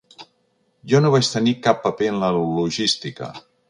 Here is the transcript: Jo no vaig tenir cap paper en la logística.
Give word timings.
Jo 0.93 1.03
no 1.05 1.13
vaig 1.17 1.31
tenir 1.35 1.55
cap 1.69 1.87
paper 1.87 2.11
en 2.15 2.21
la 2.25 2.35
logística. 2.43 3.35